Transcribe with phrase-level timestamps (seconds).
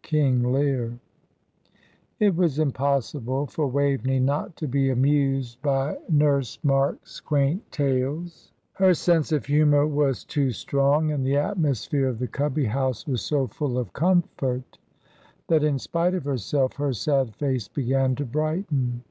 [0.00, 0.98] King Lear.
[2.18, 8.94] It was impossible for Waveney not to be amused by Nurse Marks' quaint tales; her
[8.94, 13.46] sense of humour was too strong, and the atmosphere of the Cubby house was so
[13.48, 14.78] full of comfort
[15.48, 19.04] that, in spite of herself, her sad face began to brighten.